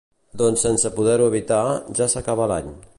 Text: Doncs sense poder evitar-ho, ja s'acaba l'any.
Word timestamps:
Doncs 0.41 0.63
sense 0.67 0.91
poder 0.97 1.19
evitar-ho, 1.27 1.79
ja 2.01 2.11
s'acaba 2.15 2.51
l'any. 2.53 2.77